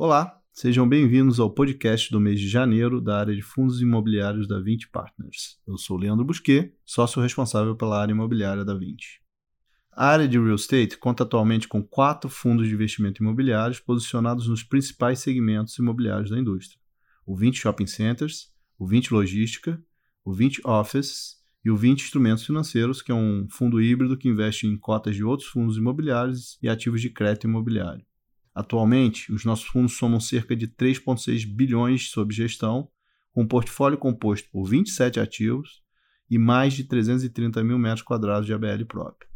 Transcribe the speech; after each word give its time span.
Olá, 0.00 0.40
sejam 0.52 0.88
bem-vindos 0.88 1.40
ao 1.40 1.50
podcast 1.50 2.12
do 2.12 2.20
mês 2.20 2.38
de 2.38 2.48
janeiro 2.48 3.00
da 3.00 3.18
área 3.18 3.34
de 3.34 3.42
fundos 3.42 3.82
imobiliários 3.82 4.46
da 4.46 4.60
20 4.60 4.90
Partners. 4.90 5.58
Eu 5.66 5.76
sou 5.76 5.96
Leandro 5.96 6.24
Busquet, 6.24 6.72
sócio 6.84 7.20
responsável 7.20 7.74
pela 7.74 8.00
área 8.00 8.12
imobiliária 8.12 8.64
da 8.64 8.74
20. 8.74 9.20
A 9.90 10.06
área 10.06 10.28
de 10.28 10.38
real 10.38 10.54
estate 10.54 10.96
conta 10.96 11.24
atualmente 11.24 11.66
com 11.66 11.82
quatro 11.82 12.30
fundos 12.30 12.68
de 12.68 12.74
investimento 12.74 13.20
imobiliários 13.24 13.80
posicionados 13.80 14.46
nos 14.46 14.62
principais 14.62 15.18
segmentos 15.18 15.76
imobiliários 15.76 16.30
da 16.30 16.38
indústria: 16.38 16.80
o 17.26 17.34
20 17.34 17.58
Shopping 17.58 17.88
Centers, 17.88 18.52
o 18.78 18.86
20 18.86 19.12
Logística, 19.12 19.82
o 20.24 20.32
20 20.32 20.60
Office 20.64 21.38
e 21.64 21.72
o 21.72 21.76
20 21.76 22.04
Instrumentos 22.04 22.46
Financeiros, 22.46 23.02
que 23.02 23.10
é 23.10 23.14
um 23.16 23.48
fundo 23.50 23.82
híbrido 23.82 24.16
que 24.16 24.28
investe 24.28 24.64
em 24.64 24.78
cotas 24.78 25.16
de 25.16 25.24
outros 25.24 25.48
fundos 25.48 25.76
imobiliários 25.76 26.56
e 26.62 26.68
ativos 26.68 27.00
de 27.00 27.10
crédito 27.10 27.48
imobiliário. 27.48 28.06
Atualmente, 28.58 29.32
os 29.32 29.44
nossos 29.44 29.66
fundos 29.66 29.96
somam 29.96 30.18
cerca 30.18 30.56
de 30.56 30.66
3,6 30.66 31.46
bilhões 31.46 32.10
sob 32.10 32.34
gestão, 32.34 32.90
com 33.30 33.42
um 33.42 33.46
portfólio 33.46 33.96
composto 33.96 34.50
por 34.50 34.64
27 34.64 35.20
ativos 35.20 35.80
e 36.28 36.36
mais 36.38 36.72
de 36.74 36.82
330 36.82 37.62
mil 37.62 37.78
metros 37.78 38.02
quadrados 38.02 38.46
de 38.46 38.52
ABL 38.52 38.84
próprio. 38.88 39.30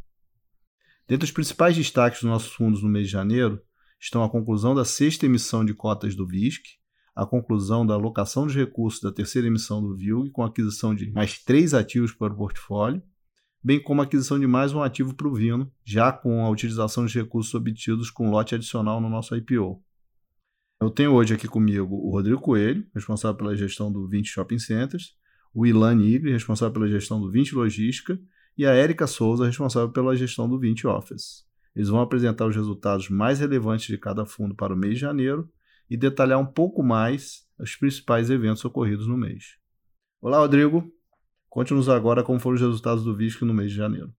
Dentre 1.07 1.25
os 1.25 1.31
principais 1.31 1.77
destaques 1.77 2.21
dos 2.21 2.29
nossos 2.29 2.53
fundos 2.53 2.83
no 2.83 2.89
mês 2.89 3.07
de 3.07 3.13
janeiro 3.13 3.63
estão 4.01 4.25
a 4.25 4.29
conclusão 4.29 4.75
da 4.75 4.85
sexta 4.85 5.25
emissão 5.25 5.65
de 5.65 5.73
cotas 5.73 6.17
do 6.17 6.27
VISC, 6.27 6.81
a 7.15 7.25
conclusão 7.25 7.87
da 7.87 7.95
alocação 7.95 8.49
de 8.49 8.59
recursos 8.59 9.01
da 9.01 9.13
terceira 9.13 9.47
emissão 9.47 9.81
do 9.81 9.95
VILG, 9.95 10.33
com 10.33 10.43
aquisição 10.43 10.97
de 10.97 11.09
mais 11.13 11.39
três 11.39 11.75
ativos 11.75 12.11
para 12.11 12.33
o 12.33 12.37
portfólio, 12.37 13.01
bem 13.63 13.81
como 13.81 14.01
a 14.01 14.05
aquisição 14.05 14.41
de 14.41 14.47
mais 14.47 14.73
um 14.73 14.83
ativo 14.83 15.15
para 15.15 15.29
o 15.29 15.35
Vino, 15.35 15.71
já 15.85 16.13
com 16.13 16.45
a 16.45 16.51
utilização 16.51 17.07
de 17.07 17.17
recursos 17.17 17.55
obtidos 17.55 18.11
com 18.11 18.29
lote 18.29 18.55
adicional 18.55 19.01
no 19.01 19.09
nosso 19.09 19.37
IPO. 19.37 19.81
Eu 20.81 20.91
tenho 20.91 21.13
hoje 21.13 21.35
aqui 21.35 21.47
comigo 21.47 21.95
o 21.95 22.11
Rodrigo 22.11 22.41
Coelho, 22.41 22.85
responsável 22.93 23.37
pela 23.37 23.55
gestão 23.55 23.93
do 23.93 24.09
20 24.09 24.27
Shopping 24.27 24.59
Centers, 24.59 25.15
o 25.55 25.65
Ilan 25.65 25.95
Nigri, 25.95 26.33
responsável 26.33 26.73
pela 26.73 26.89
gestão 26.89 27.21
do 27.21 27.31
20 27.31 27.55
Logística, 27.55 28.19
e 28.59 28.67
a 28.67 28.73
Érica 28.73 29.07
Souza, 29.07 29.47
responsável 29.47 29.91
pela 29.91 30.17
gestão 30.17 30.49
do 30.49 30.59
20 30.59 30.87
Office. 30.89 31.47
Eles 31.75 31.89
vão 31.89 32.01
apresentar 32.01 32.47
os 32.47 32.57
resultados 32.57 33.09
mais 33.09 33.39
relevantes 33.39 33.87
de 33.87 33.97
cada 33.97 34.27
fundo 34.27 34.55
para 34.55 34.75
o 34.75 34.77
mês 34.77 34.95
de 34.95 35.01
janeiro 35.01 35.49
e 35.89 35.97
detalhar 35.97 36.39
um 36.39 36.47
pouco 36.47 36.83
mais 36.83 37.47
os 37.59 37.77
principais 37.77 38.29
eventos 38.29 38.65
ocorridos 38.65 39.07
no 39.07 39.17
mês. 39.17 39.57
Olá, 40.21 40.39
Rodrigo. 40.39 40.93
Conte-nos 41.53 41.87
agora 41.87 42.25
como 42.25 42.41
foram 42.41 42.55
os 42.55 42.63
resultados 42.63 43.05
do 43.05 43.15
VISC 43.15 43.43
no 43.43 43.53
mês 43.53 43.71
de 43.71 43.77
janeiro. 43.77 44.11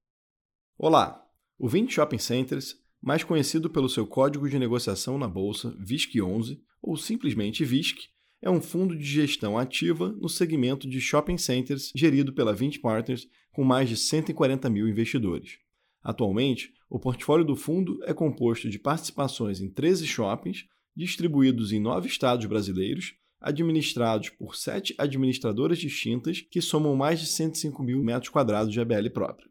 Olá! 0.78 1.20
O 1.58 1.68
20 1.68 1.92
Shopping 1.92 2.20
Centers, 2.20 2.78
mais 3.02 3.24
conhecido 3.24 3.72
pelo 3.72 3.90
seu 3.90 4.06
código 4.06 4.48
de 4.48 4.60
negociação 4.60 5.18
na 5.18 5.28
bolsa 5.28 5.76
VISC11 5.84 6.60
ou 6.80 6.96
simplesmente 6.96 7.66
VISC, 7.66 8.02
é 8.40 8.52
um 8.52 8.62
fundo 8.62 8.96
de 8.96 9.04
gestão 9.04 9.58
ativa 9.58 10.10
no 10.10 10.30
segmento 10.30 10.88
de 10.88 11.02
shopping 11.02 11.40
centers 11.40 11.92
gerido 11.96 12.34
pela 12.34 12.54
20 12.54 12.80
Partners 12.80 13.28
com 13.52 13.64
mais 13.64 13.90
de 13.90 13.98
140 13.98 14.70
mil 14.70 14.88
investidores. 14.88 15.58
Atualmente, 16.04 16.72
o 16.88 17.00
portfólio 17.00 17.44
do 17.44 17.56
fundo 17.56 18.00
é 18.04 18.14
composto 18.14 18.70
de 18.70 18.78
participações 18.78 19.60
em 19.60 19.72
13 19.72 20.06
shoppings 20.06 20.68
distribuídos 20.96 21.72
em 21.72 21.80
nove 21.80 22.08
estados 22.08 22.46
brasileiros 22.46 23.16
administrados 23.44 24.30
por 24.30 24.56
sete 24.56 24.96
administradoras 24.98 25.78
distintas 25.78 26.40
que 26.40 26.62
somam 26.62 26.96
mais 26.96 27.20
de 27.20 27.28
105 27.28 27.84
mil 27.84 28.02
metros 28.02 28.30
quadrados 28.30 28.72
de 28.72 28.80
ABL 28.80 29.10
próprio. 29.14 29.50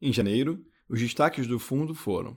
Em 0.00 0.12
janeiro, 0.12 0.64
os 0.88 1.00
destaques 1.00 1.46
do 1.46 1.58
fundo 1.58 1.94
foram 1.94 2.36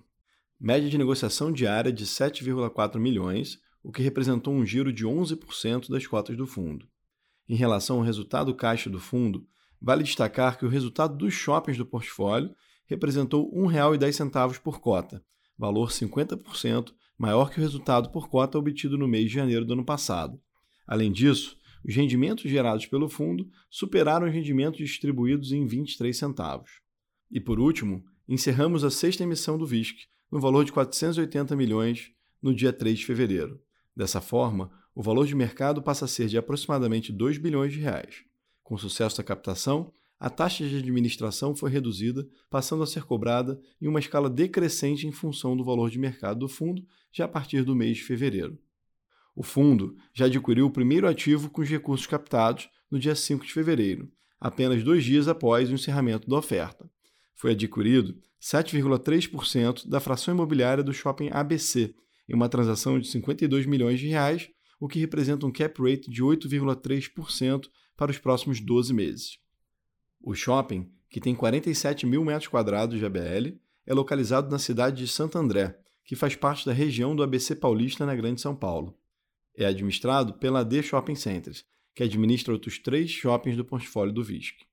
média 0.59 0.89
de 0.89 0.97
negociação 0.97 1.51
diária 1.51 1.91
de 1.91 2.05
7,4 2.05 2.99
milhões, 2.99 3.59
o 3.83 3.91
que 3.91 4.01
representou 4.01 4.53
um 4.53 4.65
giro 4.65 4.91
de 4.91 5.05
11% 5.05 5.89
das 5.89 6.07
cotas 6.07 6.35
do 6.35 6.47
fundo. 6.47 6.87
Em 7.47 7.55
relação 7.55 7.97
ao 7.97 8.01
resultado 8.01 8.55
caixa 8.55 8.89
do 8.89 8.99
fundo, 8.99 9.47
vale 9.79 10.03
destacar 10.03 10.57
que 10.57 10.65
o 10.65 10.69
resultado 10.69 11.15
dos 11.15 11.33
shoppings 11.33 11.77
do 11.77 11.85
portfólio 11.85 12.55
representou 12.87 13.51
R$ 13.53 13.67
1,10 13.67 14.59
por 14.59 14.79
cota, 14.79 15.23
valor 15.57 15.89
50% 15.89 16.91
maior 17.17 17.49
que 17.49 17.59
o 17.59 17.61
resultado 17.61 18.09
por 18.09 18.27
cota 18.27 18.57
obtido 18.57 18.97
no 18.97 19.07
mês 19.07 19.29
de 19.29 19.35
janeiro 19.35 19.65
do 19.65 19.73
ano 19.73 19.85
passado, 19.85 20.39
Além 20.87 21.11
disso, 21.11 21.57
os 21.87 21.95
rendimentos 21.95 22.49
gerados 22.49 22.85
pelo 22.85 23.07
fundo 23.07 23.49
superaram 23.69 24.27
os 24.27 24.33
rendimentos 24.33 24.79
distribuídos 24.79 25.51
em 25.51 25.65
23 25.65 26.17
centavos. 26.17 26.81
E 27.31 27.39
por 27.39 27.59
último, 27.59 28.03
encerramos 28.27 28.83
a 28.83 28.89
sexta 28.89 29.23
emissão 29.23 29.57
do 29.57 29.65
VISC, 29.65 30.07
no 30.31 30.39
valor 30.39 30.65
de 30.65 30.71
480 30.71 31.55
milhões, 31.55 32.11
no 32.41 32.53
dia 32.53 32.73
3 32.73 32.99
de 32.99 33.05
fevereiro. 33.05 33.59
Dessa 33.95 34.19
forma, 34.19 34.71
o 34.93 35.01
valor 35.01 35.27
de 35.27 35.35
mercado 35.35 35.81
passa 35.81 36.05
a 36.05 36.07
ser 36.07 36.27
de 36.27 36.37
aproximadamente 36.37 37.11
2 37.11 37.37
bilhões 37.37 37.73
de 37.73 37.79
reais. 37.79 38.23
Com 38.63 38.75
o 38.75 38.79
sucesso 38.79 39.17
da 39.17 39.23
captação, 39.23 39.93
a 40.19 40.29
taxa 40.29 40.67
de 40.67 40.77
administração 40.77 41.53
foi 41.53 41.69
reduzida, 41.69 42.27
passando 42.49 42.81
a 42.81 42.87
ser 42.87 43.03
cobrada 43.03 43.59
em 43.81 43.87
uma 43.87 43.99
escala 43.99 44.29
decrescente 44.29 45.05
em 45.05 45.11
função 45.11 45.55
do 45.55 45.63
valor 45.63 45.89
de 45.89 45.99
mercado 45.99 46.39
do 46.39 46.47
fundo 46.47 46.83
já 47.11 47.25
a 47.25 47.27
partir 47.27 47.63
do 47.63 47.75
mês 47.75 47.97
de 47.97 48.03
fevereiro. 48.03 48.57
O 49.35 49.43
fundo 49.43 49.97
já 50.13 50.25
adquiriu 50.25 50.65
o 50.65 50.71
primeiro 50.71 51.07
ativo 51.07 51.49
com 51.49 51.61
os 51.61 51.69
recursos 51.69 52.07
captados 52.07 52.69
no 52.89 52.97
dia 52.97 53.13
5 53.13 53.45
de 53.45 53.51
fevereiro, 53.51 54.09
apenas 54.39 54.81
dois 54.81 55.03
dias 55.03 55.27
após 55.27 55.69
o 55.69 55.73
encerramento 55.73 56.29
da 56.29 56.37
oferta. 56.37 56.89
Foi 57.35 57.51
adquirido 57.51 58.15
7,3% 58.41 59.89
da 59.89 59.99
fração 59.99 60.33
imobiliária 60.33 60.81
do 60.81 60.93
shopping 60.93 61.29
ABC, 61.31 61.93
em 62.29 62.33
uma 62.33 62.47
transação 62.47 62.97
de 62.97 63.09
52 63.09 63.65
milhões 63.65 63.99
de 63.99 64.07
reais, 64.07 64.49
o 64.79 64.87
que 64.87 64.99
representa 64.99 65.45
um 65.45 65.51
cap 65.51 65.81
rate 65.81 66.09
de 66.09 66.23
8,3% 66.23 67.67
para 67.97 68.11
os 68.11 68.17
próximos 68.17 68.61
12 68.61 68.93
meses. 68.93 69.37
O 70.21 70.33
shopping, 70.33 70.89
que 71.09 71.19
tem 71.19 71.35
47 71.35 72.05
mil 72.05 72.23
metros 72.23 72.47
quadrados 72.47 72.97
de 72.97 73.05
ABL, 73.05 73.57
é 73.85 73.93
localizado 73.93 74.49
na 74.49 74.59
cidade 74.59 74.97
de 74.97 75.07
Santo 75.09 75.37
André, 75.37 75.77
que 76.05 76.15
faz 76.15 76.35
parte 76.35 76.65
da 76.65 76.71
região 76.71 77.15
do 77.15 77.21
ABC 77.21 77.55
Paulista 77.55 78.05
na 78.05 78.15
Grande 78.15 78.39
São 78.39 78.55
Paulo 78.55 78.97
é 79.57 79.65
administrado 79.65 80.33
pela 80.33 80.63
D 80.63 80.83
Shopping 80.83 81.15
Centers, 81.15 81.65
que 81.93 82.03
administra 82.03 82.53
outros 82.53 82.77
três 82.77 83.09
shoppings 83.09 83.55
do 83.55 83.63
portfólio 83.63 84.13
do 84.13 84.23
VISC. 84.23 84.65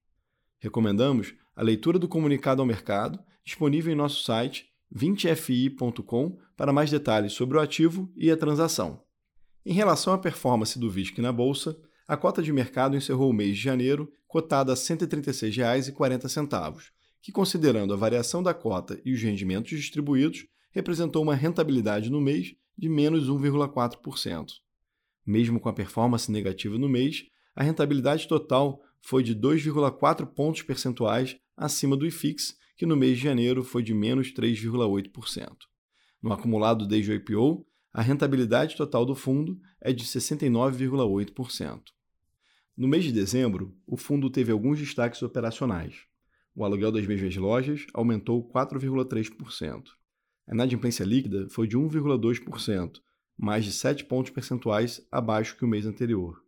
Recomendamos 0.59 1.35
a 1.55 1.63
leitura 1.63 1.99
do 1.99 2.09
comunicado 2.09 2.61
ao 2.61 2.67
mercado, 2.67 3.19
disponível 3.45 3.93
em 3.93 3.97
nosso 3.97 4.25
site 4.25 4.67
20fi.com 4.95 6.37
para 6.57 6.73
mais 6.73 6.91
detalhes 6.91 7.33
sobre 7.33 7.57
o 7.57 7.61
ativo 7.61 8.13
e 8.17 8.31
a 8.31 8.37
transação. 8.37 9.03
Em 9.65 9.73
relação 9.73 10.13
à 10.13 10.19
performance 10.19 10.79
do 10.79 10.91
VISC 10.91 11.21
na 11.21 11.33
bolsa, 11.33 11.77
a 12.07 12.17
cota 12.17 12.43
de 12.43 12.53
mercado 12.53 12.97
encerrou 12.97 13.31
o 13.31 13.33
mês 13.33 13.57
de 13.57 13.63
janeiro 13.63 14.13
cotada 14.27 14.73
a 14.73 14.75
R$ 14.75 14.81
136,40, 14.81 16.91
que, 17.21 17.31
considerando 17.31 17.95
a 17.95 17.97
variação 17.97 18.43
da 18.43 18.53
cota 18.53 19.01
e 19.05 19.13
os 19.13 19.23
rendimentos 19.23 19.71
distribuídos, 19.71 20.47
representou 20.73 21.23
uma 21.23 21.35
rentabilidade 21.35 22.11
no 22.11 22.21
mês 22.21 22.55
de 22.77 22.89
menos 22.89 23.29
1,4%. 23.29 24.47
Mesmo 25.25 25.61
com 25.61 25.69
a 25.69 25.73
performance 25.73 26.31
negativa 26.31 26.77
no 26.77 26.89
mês, 26.89 27.25
a 27.55 27.63
rentabilidade 27.63 28.27
total 28.27 28.81
foi 29.01 29.23
de 29.23 29.35
2,4 29.35 30.27
pontos 30.27 30.63
percentuais 30.63 31.37
acima 31.57 31.97
do 31.97 32.07
IFIX, 32.07 32.57
que 32.77 32.87
no 32.87 32.97
mês 32.97 33.19
de 33.19 33.25
janeiro 33.25 33.63
foi 33.63 33.83
de 33.83 33.95
menos 33.95 34.33
3,8%. 34.33 35.49
No 36.23 36.33
acumulado 36.33 36.87
desde 36.87 37.11
o 37.11 37.15
IPO, 37.15 37.67
a 37.93 38.01
rentabilidade 38.01 38.77
total 38.77 39.05
do 39.05 39.15
fundo 39.15 39.61
é 39.81 39.93
de 39.93 40.05
69,8%. 40.05 41.83
No 42.77 42.89
mês 42.89 43.05
de 43.05 43.13
dezembro, 43.13 43.77
o 43.87 43.97
fundo 43.97 44.31
teve 44.31 44.51
alguns 44.51 44.79
destaques 44.79 45.23
operacionais. 45.23 46.07
O 46.55 46.65
aluguel 46.65 46.91
das 46.91 47.07
mesmas 47.07 47.37
lojas 47.37 47.87
aumentou 47.93 48.49
4,3%. 48.49 49.85
A 50.47 50.55
inadimplência 50.55 51.05
líquida 51.05 51.49
foi 51.51 51.67
de 51.67 51.77
1,2%, 51.77 53.01
mais 53.39 53.65
de 53.65 53.73
7 53.73 54.05
pontos 54.05 54.31
percentuais 54.31 55.07
abaixo 55.11 55.57
que 55.57 55.65
o 55.65 55.69
mês 55.69 55.87
anterior. 55.87 56.43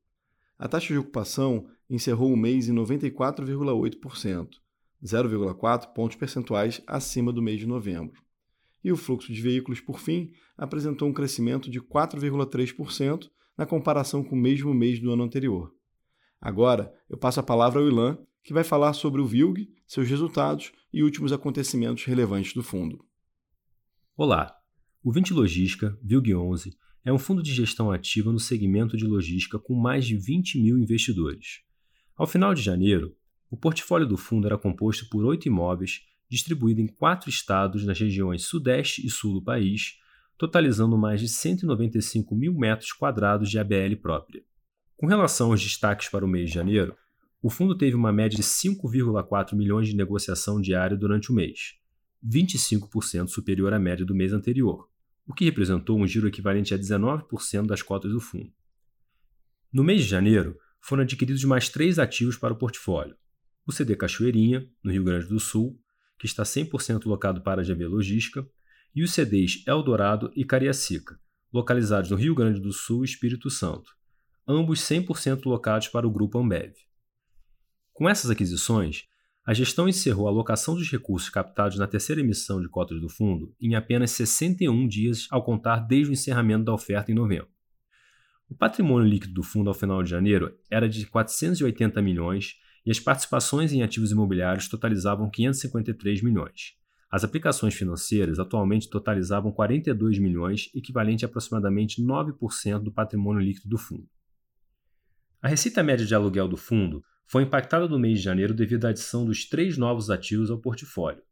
A 0.59 0.69
taxa 0.69 0.93
de 0.93 0.99
ocupação 0.99 1.67
encerrou 1.91 2.33
o 2.33 2.37
mês 2.37 2.69
em 2.69 2.75
94,8%, 2.75 4.49
0,4 5.05 5.93
pontos 5.93 6.17
percentuais 6.17 6.81
acima 6.87 7.33
do 7.33 7.43
mês 7.43 7.59
de 7.59 7.67
novembro. 7.67 8.23
E 8.83 8.93
o 8.93 8.97
fluxo 8.97 9.33
de 9.33 9.41
veículos, 9.41 9.81
por 9.81 9.99
fim, 9.99 10.33
apresentou 10.57 11.09
um 11.09 11.13
crescimento 11.13 11.71
de 11.71 11.81
4,3% 11.81 13.31
na 13.57 13.67
comparação 13.67 14.23
com 14.23 14.35
o 14.35 14.39
mesmo 14.39 14.73
mês 14.75 15.01
do 15.01 15.11
ano 15.11 15.25
anterior. 15.25 15.75
Agora, 16.41 16.93
eu 17.09 17.17
passo 17.17 17.41
a 17.41 17.43
palavra 17.43 17.81
ao 17.81 17.89
Ilan, 17.89 18.19
que 18.43 18.53
vai 18.53 18.63
falar 18.63 18.93
sobre 18.93 19.21
o 19.21 19.27
VILG, 19.27 19.73
seus 19.87 20.09
resultados 20.09 20.73
e 20.93 21.03
últimos 21.03 21.33
acontecimentos 21.33 22.05
relevantes 22.05 22.53
do 22.53 22.63
fundo. 22.63 23.05
Olá, 24.17 24.55
o 25.05 25.13
20 25.13 25.35
Logística, 25.35 25.99
VILG11, 26.03 26.73
é 27.05 27.13
um 27.13 27.19
fundo 27.19 27.43
de 27.43 27.53
gestão 27.53 27.93
ativa 27.93 28.33
no 28.33 28.41
segmento 28.41 28.97
de 28.97 29.07
logística 29.07 29.59
com 29.59 29.75
mais 29.75 30.07
de 30.07 30.17
20 30.17 30.59
mil 30.59 30.79
investidores. 30.79 31.61
Ao 32.17 32.27
final 32.27 32.55
de 32.55 32.63
janeiro, 32.63 33.15
o 33.51 33.57
portfólio 33.57 34.07
do 34.07 34.17
fundo 34.17 34.47
era 34.47 34.57
composto 34.57 35.07
por 35.11 35.27
oito 35.27 35.47
imóveis 35.47 36.01
distribuídos 36.27 36.85
em 36.85 36.87
quatro 36.87 37.29
estados 37.29 37.85
nas 37.85 38.01
regiões 38.01 38.45
Sudeste 38.47 39.07
e 39.07 39.11
Sul 39.11 39.35
do 39.35 39.45
país, 39.45 39.99
totalizando 40.39 40.97
mais 40.97 41.21
de 41.21 41.29
195 41.29 42.35
mil 42.35 42.55
metros 42.55 42.91
quadrados 42.91 43.51
de 43.51 43.59
ABL 43.59 43.97
própria. 44.01 44.43
Com 44.97 45.07
relação 45.07 45.51
aos 45.51 45.63
destaques 45.63 46.09
para 46.09 46.25
o 46.25 46.29
mês 46.29 46.49
de 46.49 46.55
janeiro, 46.55 46.97
o 47.43 47.51
fundo 47.51 47.77
teve 47.77 47.95
uma 47.95 48.11
média 48.11 48.39
de 48.39 48.43
5,4 48.43 49.55
milhões 49.55 49.87
de 49.87 49.95
negociação 49.95 50.63
diária 50.63 50.97
durante 50.97 51.31
o 51.31 51.35
mês, 51.35 51.75
25% 52.27 53.29
superior 53.29 53.75
à 53.75 53.79
média 53.79 54.07
do 54.07 54.15
mês 54.15 54.33
anterior, 54.33 54.89
o 55.27 55.33
que 55.35 55.45
representou 55.45 55.99
um 55.99 56.07
giro 56.07 56.29
equivalente 56.29 56.75
a 56.75 56.79
19% 56.79 57.67
das 57.67 57.83
cotas 57.83 58.13
do 58.13 58.21
fundo. 58.21 58.53
No 59.73 59.83
mês 59.83 60.03
de 60.03 60.09
janeiro, 60.09 60.59
foram 60.81 61.03
adquiridos 61.03 61.45
mais 61.45 61.69
três 61.69 61.99
ativos 61.99 62.37
para 62.37 62.53
o 62.53 62.57
portfólio: 62.57 63.17
o 63.67 63.73
CD 63.73 63.97
Cachoeirinha, 63.97 64.69
no 64.83 64.93
Rio 64.93 65.05
Grande 65.05 65.27
do 65.27 65.41
Sul, 65.41 65.81
que 66.19 66.27
está 66.27 66.43
100% 66.43 67.07
locado 67.07 67.43
para 67.43 67.63
a 67.63 67.65
GV 67.65 67.87
Logística, 67.87 68.47
e 68.95 69.03
os 69.03 69.13
CDs 69.13 69.65
Eldorado 69.67 70.31
e 70.37 70.45
Cariacica, 70.45 71.19
localizados 71.53 72.11
no 72.11 72.17
Rio 72.17 72.35
Grande 72.35 72.61
do 72.61 72.73
Sul 72.73 73.03
e 73.03 73.07
Espírito 73.07 73.51
Santo, 73.51 73.91
ambos 74.47 74.81
100% 74.81 75.47
locados 75.47 75.89
para 75.89 76.07
o 76.07 76.11
Grupo 76.11 76.39
Ambev. 76.39 76.75
Com 77.93 78.09
essas 78.09 78.31
aquisições, 78.31 79.07
a 79.47 79.53
gestão 79.53 79.87
encerrou 79.87 80.27
a 80.27 80.31
alocação 80.31 80.75
dos 80.75 80.91
recursos 80.91 81.29
captados 81.29 81.79
na 81.79 81.87
terceira 81.87 82.23
emissão 82.23 82.63
de 82.63 82.69
cotas 82.69 82.99
do 82.99 83.11
fundo 83.11 83.55
em 83.61 83.75
apenas 83.75 84.11
61 84.13 84.89
dias 84.89 85.27
ao 85.31 85.45
contar 85.45 85.81
desde 85.81 86.11
o 86.11 86.15
encerramento 86.15 86.65
da 86.65 86.73
oferta 86.73 87.13
em 87.13 87.15
novembro. 87.15 87.49
O 88.49 88.55
patrimônio 88.55 89.07
líquido 89.07 89.35
do 89.35 89.43
fundo 89.43 89.69
ao 89.69 89.75
final 89.75 90.03
de 90.03 90.09
janeiro 90.09 90.57
era 90.71 90.89
de 90.89 91.07
480 91.07 92.01
milhões 92.01 92.57
e 92.87 92.91
as 92.91 92.99
participações 92.99 93.73
em 93.73 93.83
ativos 93.83 94.13
imobiliários 94.13 94.69
totalizavam 94.69 95.29
553 95.31 96.23
milhões. 96.23 96.75
As 97.11 97.23
aplicações 97.23 97.75
financeiras 97.75 98.39
atualmente 98.39 98.89
totalizavam 98.89 99.53
42 99.53 100.19
milhões, 100.19 100.71
equivalente 100.75 101.25
a 101.25 101.29
aproximadamente 101.29 102.03
9% 102.03 102.79
do 102.81 102.91
patrimônio 102.91 103.43
líquido 103.43 103.69
do 103.69 103.79
fundo. 103.79 104.09
A 105.41 105.49
receita 105.49 105.83
média 105.83 106.07
de 106.07 106.15
aluguel 106.15 106.49
do 106.49 106.57
fundo 106.57 107.05
foi 107.27 107.43
impactada 107.43 107.89
no 107.89 107.99
mês 107.99 108.19
de 108.19 108.25
janeiro 108.25 108.55
devido 108.55 108.85
à 108.85 108.91
adição 108.91 109.25
dos 109.25 109.49
três 109.49 109.77
novos 109.77 110.11
ativos 110.11 110.51
ao 110.51 110.59
portfólio. 110.59 111.23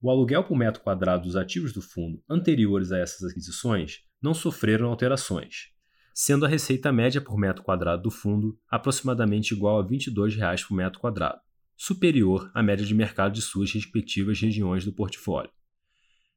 O 0.00 0.10
aluguel 0.10 0.44
por 0.44 0.56
metro 0.56 0.82
quadrado 0.82 1.24
dos 1.24 1.36
ativos 1.36 1.72
do 1.72 1.80
fundo 1.80 2.22
anteriores 2.28 2.90
a 2.92 2.98
essas 2.98 3.30
aquisições 3.30 4.00
não 4.20 4.34
sofreram 4.34 4.88
alterações, 4.88 5.70
sendo 6.14 6.44
a 6.44 6.48
receita 6.48 6.92
média 6.92 7.20
por 7.20 7.38
metro 7.38 7.62
quadrado 7.62 8.02
do 8.02 8.10
fundo 8.10 8.58
aproximadamente 8.68 9.52
igual 9.52 9.78
a 9.78 9.82
22 9.82 10.36
reais 10.36 10.64
por 10.64 10.74
metro 10.74 11.00
quadrado, 11.00 11.40
superior 11.76 12.50
à 12.54 12.62
média 12.62 12.84
de 12.84 12.94
mercado 12.94 13.32
de 13.32 13.42
suas 13.42 13.72
respectivas 13.72 14.40
regiões 14.40 14.84
do 14.84 14.92
portfólio. 14.92 15.50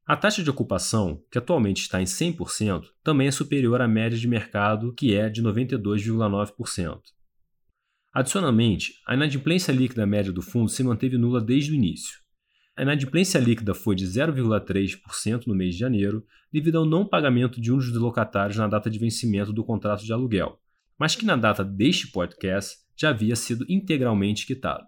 A 0.08 0.16
taxa 0.16 0.44
de 0.44 0.50
ocupação, 0.52 1.20
que 1.32 1.38
atualmente 1.40 1.82
está 1.82 2.00
em 2.00 2.06
100%, 2.06 2.86
também 3.04 3.28
é 3.28 3.32
superior 3.32 3.82
à 3.82 3.88
média 3.88 4.18
de 4.18 4.28
mercado, 4.28 4.94
que 4.94 5.16
é 5.16 5.30
de 5.30 5.42
92,9%. 5.42 7.15
Adicionalmente, 8.16 8.94
a 9.06 9.14
inadimplência 9.14 9.74
líquida 9.74 10.06
média 10.06 10.32
do 10.32 10.42
fundo 10.42 10.70
se 10.70 10.82
manteve 10.82 11.18
nula 11.18 11.42
desde 11.42 11.74
o 11.74 11.76
início. 11.76 12.18
A 12.78 12.82
inadimplência 12.82 13.38
líquida 13.38 13.74
foi 13.74 13.94
de 13.94 14.06
0,3% 14.06 15.46
no 15.46 15.54
mês 15.54 15.74
de 15.74 15.82
janeiro, 15.82 16.26
devido 16.50 16.78
ao 16.78 16.86
não 16.86 17.06
pagamento 17.06 17.60
de 17.60 17.74
um 17.74 17.78
dos 17.78 17.92
locatários 17.92 18.56
na 18.56 18.68
data 18.68 18.90
de 18.90 18.98
vencimento 18.98 19.52
do 19.52 19.66
contrato 19.66 20.06
de 20.06 20.14
aluguel, 20.14 20.58
mas 20.98 21.14
que 21.14 21.26
na 21.26 21.36
data 21.36 21.62
deste 21.62 22.08
podcast 22.08 22.78
já 22.96 23.10
havia 23.10 23.36
sido 23.36 23.66
integralmente 23.68 24.46
quitado. 24.46 24.86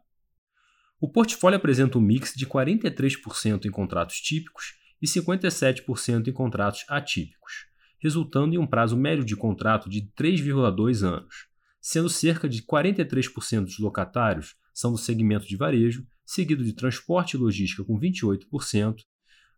O 0.97 1.11
portfólio 1.11 1.57
apresenta 1.57 1.97
um 1.97 2.01
mix 2.01 2.33
de 2.33 2.45
43% 2.47 3.65
em 3.65 3.71
contratos 3.71 4.21
típicos 4.21 4.75
e 5.01 5.05
57% 5.05 6.29
em 6.29 6.31
contratos 6.31 6.85
atípicos, 6.87 7.65
resultando 7.99 8.55
em 8.55 8.57
um 8.57 8.65
prazo 8.65 8.95
médio 8.95 9.25
de 9.25 9.35
contrato 9.35 9.89
de 9.89 10.09
3,2 10.17 11.05
anos 11.05 11.46
sendo 11.81 12.09
cerca 12.09 12.47
de 12.47 12.61
43% 12.61 13.65
dos 13.65 13.79
locatários 13.79 14.55
são 14.73 14.91
do 14.91 14.97
segmento 14.97 15.47
de 15.47 15.55
varejo, 15.55 16.05
seguido 16.25 16.63
de 16.63 16.73
transporte 16.73 17.35
e 17.35 17.37
logística 17.37 17.83
com 17.83 17.99
28%, 17.99 18.97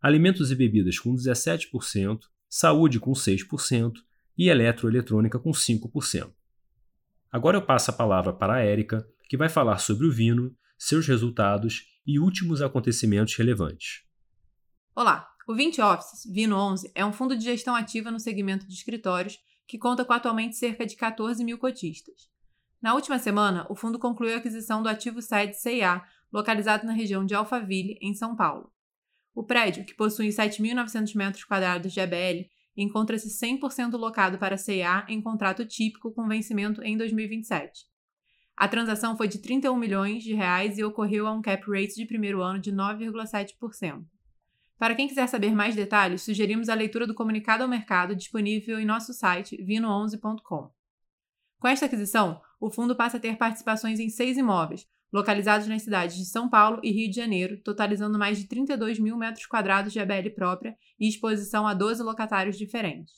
alimentos 0.00 0.50
e 0.50 0.54
bebidas 0.54 0.98
com 0.98 1.14
17%, 1.14 2.20
saúde 2.48 2.98
com 2.98 3.12
6% 3.12 3.92
e 4.36 4.48
eletroeletrônica 4.48 5.38
com 5.38 5.50
5%. 5.50 6.32
Agora 7.30 7.56
eu 7.56 7.62
passo 7.62 7.90
a 7.90 7.94
palavra 7.94 8.32
para 8.32 8.54
a 8.54 8.60
Érica, 8.60 9.06
que 9.28 9.36
vai 9.36 9.48
falar 9.48 9.78
sobre 9.78 10.06
o 10.06 10.12
Vino, 10.12 10.56
seus 10.78 11.06
resultados 11.06 11.84
e 12.06 12.18
últimos 12.18 12.62
acontecimentos 12.62 13.34
relevantes. 13.36 14.02
Olá, 14.96 15.28
o 15.46 15.54
20 15.54 15.80
Offices 15.80 16.32
Vino 16.32 16.56
11 16.56 16.90
é 16.94 17.04
um 17.04 17.12
fundo 17.12 17.36
de 17.36 17.44
gestão 17.44 17.74
ativa 17.74 18.10
no 18.10 18.18
segmento 18.18 18.66
de 18.66 18.74
escritórios 18.74 19.38
que 19.70 19.78
conta 19.78 20.04
com 20.04 20.12
atualmente 20.12 20.56
cerca 20.56 20.84
de 20.84 20.96
14 20.96 21.44
mil 21.44 21.56
cotistas. 21.56 22.28
Na 22.82 22.92
última 22.92 23.20
semana, 23.20 23.68
o 23.70 23.76
fundo 23.76 24.00
concluiu 24.00 24.34
a 24.34 24.38
aquisição 24.38 24.82
do 24.82 24.88
ativo 24.88 25.22
site 25.22 25.54
CIA, 25.54 26.02
localizado 26.32 26.84
na 26.84 26.92
região 26.92 27.24
de 27.24 27.36
Alphaville, 27.36 27.96
em 28.02 28.12
São 28.12 28.34
Paulo. 28.34 28.72
O 29.32 29.44
prédio, 29.44 29.84
que 29.84 29.94
possui 29.94 30.30
7.900 30.30 31.14
metros 31.14 31.44
quadrados 31.44 31.92
de 31.92 32.00
ABL, 32.00 32.48
encontra-se 32.76 33.28
100% 33.28 33.92
locado 33.92 34.38
para 34.38 34.56
a 34.56 34.58
CIA 34.58 35.06
em 35.08 35.22
contrato 35.22 35.64
típico 35.64 36.12
com 36.12 36.26
vencimento 36.26 36.82
em 36.82 36.96
2027. 36.96 37.84
A 38.56 38.66
transação 38.66 39.16
foi 39.16 39.28
de 39.28 39.38
31 39.38 39.76
milhões 39.76 40.24
de 40.24 40.34
reais 40.34 40.78
e 40.78 40.84
ocorreu 40.84 41.28
a 41.28 41.32
um 41.32 41.40
cap 41.40 41.64
rate 41.70 41.94
de 41.94 42.06
primeiro 42.06 42.42
ano 42.42 42.58
de 42.58 42.72
9,7%. 42.72 44.04
Para 44.80 44.94
quem 44.94 45.06
quiser 45.06 45.28
saber 45.28 45.54
mais 45.54 45.76
detalhes, 45.76 46.22
sugerimos 46.22 46.70
a 46.70 46.74
leitura 46.74 47.06
do 47.06 47.14
comunicado 47.14 47.62
ao 47.62 47.68
mercado 47.68 48.16
disponível 48.16 48.80
em 48.80 48.86
nosso 48.86 49.12
site 49.12 49.62
vino11.com. 49.62 50.70
Com 51.58 51.68
esta 51.68 51.84
aquisição, 51.84 52.40
o 52.58 52.70
fundo 52.70 52.96
passa 52.96 53.18
a 53.18 53.20
ter 53.20 53.36
participações 53.36 54.00
em 54.00 54.08
seis 54.08 54.38
imóveis, 54.38 54.88
localizados 55.12 55.66
nas 55.66 55.82
cidades 55.82 56.16
de 56.16 56.24
São 56.24 56.48
Paulo 56.48 56.80
e 56.82 56.90
Rio 56.90 57.10
de 57.10 57.16
Janeiro, 57.16 57.60
totalizando 57.62 58.18
mais 58.18 58.38
de 58.38 58.46
32 58.46 58.98
mil 58.98 59.18
metros 59.18 59.44
quadrados 59.44 59.92
de 59.92 60.00
ABL 60.00 60.30
própria 60.34 60.74
e 60.98 61.06
exposição 61.06 61.66
a 61.66 61.74
12 61.74 62.02
locatários 62.02 62.56
diferentes. 62.56 63.12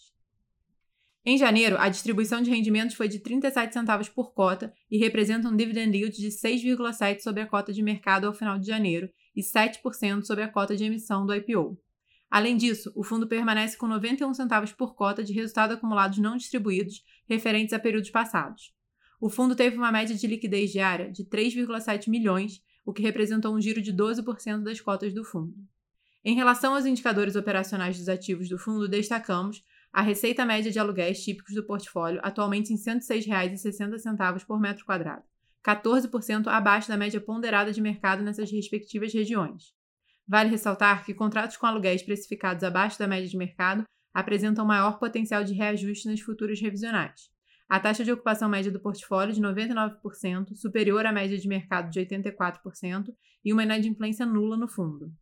Em 1.24 1.38
janeiro, 1.38 1.76
a 1.78 1.88
distribuição 1.88 2.42
de 2.42 2.50
rendimentos 2.50 2.96
foi 2.96 3.06
de 3.06 3.20
37 3.20 3.72
centavos 3.72 4.08
por 4.08 4.34
cota 4.34 4.74
e 4.90 4.98
representa 4.98 5.48
um 5.48 5.54
dividend 5.54 5.96
yield 5.96 6.16
de 6.16 6.26
6,7 6.26 7.20
sobre 7.20 7.40
a 7.40 7.46
cota 7.46 7.72
de 7.72 7.84
mercado 7.84 8.26
ao 8.26 8.34
final 8.34 8.58
de 8.58 8.66
janeiro 8.66 9.08
e 9.34 9.42
7% 9.42 10.24
sobre 10.24 10.44
a 10.44 10.48
cota 10.48 10.76
de 10.76 10.84
emissão 10.84 11.24
do 11.24 11.34
IPO. 11.34 11.78
Além 12.30 12.56
disso, 12.56 12.90
o 12.94 13.04
fundo 13.04 13.28
permanece 13.28 13.76
com 13.76 13.86
91 13.86 14.32
centavos 14.32 14.72
por 14.72 14.94
cota 14.94 15.22
de 15.22 15.32
resultados 15.32 15.76
acumulados 15.76 16.18
não 16.18 16.36
distribuídos 16.36 17.04
referentes 17.28 17.74
a 17.74 17.78
períodos 17.78 18.10
passados. 18.10 18.72
O 19.20 19.28
fundo 19.28 19.54
teve 19.54 19.76
uma 19.76 19.92
média 19.92 20.16
de 20.16 20.26
liquidez 20.26 20.72
diária 20.72 21.12
de 21.12 21.24
3,7 21.24 22.08
milhões, 22.08 22.62
o 22.84 22.92
que 22.92 23.02
representou 23.02 23.54
um 23.54 23.60
giro 23.60 23.82
de 23.82 23.92
12% 23.92 24.62
das 24.62 24.80
cotas 24.80 25.12
do 25.12 25.24
fundo. 25.24 25.54
Em 26.24 26.34
relação 26.34 26.74
aos 26.74 26.86
indicadores 26.86 27.36
operacionais 27.36 27.98
dos 27.98 28.08
ativos 28.08 28.48
do 28.48 28.58
fundo, 28.58 28.88
destacamos 28.88 29.62
a 29.92 30.00
receita 30.00 30.46
média 30.46 30.72
de 30.72 30.78
aluguéis 30.78 31.22
típicos 31.22 31.54
do 31.54 31.66
portfólio, 31.66 32.20
atualmente 32.22 32.72
em 32.72 32.76
R$ 32.76 32.98
106,60 32.98 34.46
por 34.46 34.58
metro 34.58 34.84
quadrado. 34.86 35.22
14% 35.64 36.48
abaixo 36.48 36.88
da 36.88 36.96
média 36.96 37.20
ponderada 37.20 37.72
de 37.72 37.80
mercado 37.80 38.22
nessas 38.22 38.50
respectivas 38.50 39.12
regiões. 39.12 39.72
Vale 40.26 40.50
ressaltar 40.50 41.04
que 41.04 41.14
contratos 41.14 41.56
com 41.56 41.66
aluguéis 41.66 42.02
precificados 42.02 42.64
abaixo 42.64 42.98
da 42.98 43.06
média 43.06 43.28
de 43.28 43.36
mercado 43.36 43.84
apresentam 44.12 44.66
maior 44.66 44.98
potencial 44.98 45.44
de 45.44 45.54
reajuste 45.54 46.08
nas 46.08 46.20
futuras 46.20 46.60
revisionais. 46.60 47.30
A 47.68 47.80
taxa 47.80 48.04
de 48.04 48.12
ocupação 48.12 48.48
média 48.48 48.70
do 48.70 48.80
portfólio 48.80 49.32
de 49.32 49.40
99%, 49.40 50.54
superior 50.54 51.06
à 51.06 51.12
média 51.12 51.38
de 51.38 51.48
mercado 51.48 51.90
de 51.90 52.00
84%, 52.00 53.14
e 53.44 53.52
uma 53.52 53.62
inadimplência 53.62 54.26
nula 54.26 54.56
no 54.56 54.68
fundo. 54.68 55.12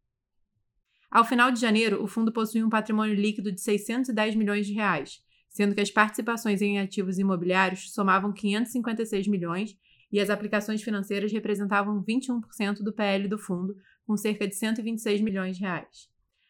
Ao 1.11 1.25
final 1.25 1.51
de 1.51 1.61
janeiro, 1.61 2.03
o 2.03 2.07
fundo 2.07 2.33
possui 2.33 2.63
um 2.63 2.69
patrimônio 2.69 3.15
líquido 3.15 3.53
de 3.53 3.61
610 3.61 4.35
milhões 4.35 4.67
de 4.67 4.73
reais, 4.73 5.21
sendo 5.49 5.75
que 5.75 5.81
as 5.81 5.91
participações 5.91 6.63
em 6.63 6.79
ativos 6.79 7.19
imobiliários 7.19 7.93
somavam 7.93 8.33
556 8.33 9.27
milhões 9.27 9.77
e 10.13 10.21
as 10.21 10.31
aplicações 10.31 10.83
financeiras 10.83 11.33
representavam 11.33 12.03
21% 12.03 12.83
do 12.83 12.93
PL 12.93 13.29
do 13.29 13.39
fundo, 13.39 13.77
com 14.07 14.17
cerca 14.17 14.47
de 14.47 14.55
126 14.55 15.21
milhões 15.21 15.57
de 15.57 15.63
reais. 15.63 16.09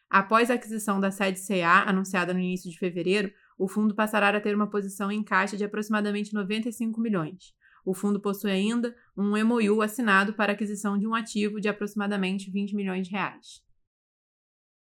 Após 0.09 0.49
a 0.49 0.55
aquisição 0.55 0.99
da 0.99 1.11
sede 1.11 1.39
CA, 1.39 1.83
anunciada 1.87 2.33
no 2.33 2.39
início 2.39 2.69
de 2.69 2.77
fevereiro, 2.77 3.31
o 3.57 3.67
fundo 3.67 3.95
passará 3.95 4.35
a 4.35 4.41
ter 4.41 4.55
uma 4.55 4.69
posição 4.69 5.11
em 5.11 5.23
caixa 5.23 5.55
de 5.55 5.63
aproximadamente 5.63 6.33
95 6.33 6.99
milhões. 6.99 7.53
O 7.85 7.93
fundo 7.93 8.19
possui 8.19 8.51
ainda 8.51 8.95
um 9.15 9.31
MOU 9.45 9.81
assinado 9.81 10.33
para 10.33 10.51
aquisição 10.51 10.97
de 10.97 11.07
um 11.07 11.15
ativo 11.15 11.61
de 11.61 11.69
aproximadamente 11.69 12.51
20 12.51 12.75
milhões 12.75 13.07
de 13.07 13.13
reais. 13.13 13.61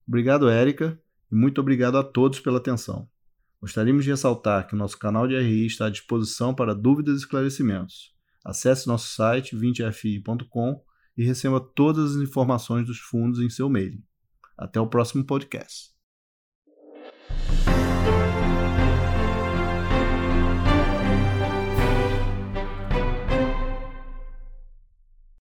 Obrigado, 0.06 0.48
Érica, 0.48 1.00
e 1.30 1.34
muito 1.34 1.60
obrigado 1.60 1.96
a 1.96 2.02
todos 2.02 2.40
pela 2.40 2.58
atenção. 2.58 3.08
Gostaríamos 3.60 4.04
de 4.04 4.10
ressaltar 4.10 4.66
que 4.66 4.74
nosso 4.74 4.98
canal 4.98 5.28
de 5.28 5.38
RI 5.38 5.66
está 5.66 5.86
à 5.86 5.90
disposição 5.90 6.54
para 6.54 6.74
dúvidas 6.74 7.14
e 7.14 7.18
esclarecimentos. 7.18 8.12
Acesse 8.44 8.86
nosso 8.86 9.14
site 9.14 9.56
20fi.com 9.56 10.82
e 11.16 11.24
receba 11.24 11.60
todas 11.60 12.16
as 12.16 12.22
informações 12.22 12.86
dos 12.86 12.98
fundos 12.98 13.40
em 13.40 13.50
seu 13.50 13.68
e-mail. 13.68 14.02
Até 14.56 14.80
o 14.80 14.86
próximo 14.86 15.24
podcast. 15.24 15.91